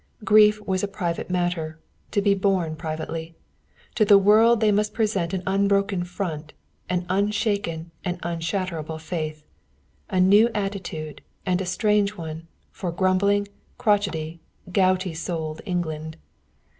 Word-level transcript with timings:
Grief 0.23 0.59
was 0.61 0.81
a 0.81 0.87
private 0.87 1.29
matter, 1.29 1.77
to 2.09 2.23
be 2.23 2.33
borne 2.33 2.75
privately. 2.75 3.35
To 3.93 4.03
the 4.03 4.17
world 4.17 4.59
they 4.59 4.71
must 4.71 4.95
present 4.95 5.31
an 5.31 5.43
unbroken 5.45 6.05
front, 6.05 6.53
an 6.89 7.05
unshaken 7.07 7.91
and 8.03 8.17
unshakable 8.23 8.97
faith. 8.97 9.45
A 10.09 10.19
new 10.19 10.49
attitude, 10.55 11.21
and 11.45 11.61
a 11.61 11.67
strange 11.67 12.17
one, 12.17 12.47
for 12.71 12.91
grumbling, 12.91 13.47
crochety, 13.77 14.39
gouty 14.71 15.13
souled 15.13 15.61
England. 15.67 16.17